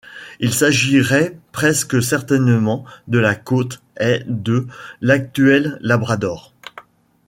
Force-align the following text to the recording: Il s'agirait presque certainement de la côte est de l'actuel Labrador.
Il 0.39 0.51
s'agirait 0.51 1.37
presque 1.51 2.01
certainement 2.01 2.85
de 3.07 3.19
la 3.19 3.35
côte 3.35 3.83
est 3.97 4.23
de 4.27 4.65
l'actuel 4.99 5.77
Labrador. 5.81 6.55